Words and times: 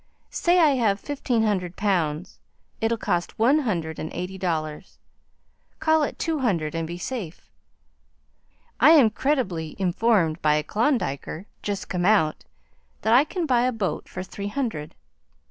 Say 0.31 0.57
I 0.57 0.71
have 0.77 0.99
fifteen 0.99 1.43
hundred 1.43 1.75
pounds, 1.75 2.39
it'll 2.79 2.97
cost 2.97 3.37
one 3.37 3.59
hundred 3.59 3.99
and 3.99 4.11
eighty 4.13 4.35
dollars 4.39 4.97
call 5.79 6.01
it 6.01 6.17
two 6.17 6.39
hundred 6.39 6.73
and 6.73 6.87
be 6.87 6.97
safe. 6.97 7.51
I 8.79 8.93
am 8.93 9.11
creditably 9.11 9.75
informed 9.77 10.41
by 10.41 10.55
a 10.55 10.63
Klondiker 10.63 11.45
just 11.61 11.87
come 11.87 12.05
out 12.05 12.45
that 13.03 13.13
I 13.13 13.23
can 13.23 13.45
buy 13.45 13.61
a 13.65 13.71
boat 13.71 14.09
for 14.09 14.23
three 14.23 14.47
hundred. 14.47 14.95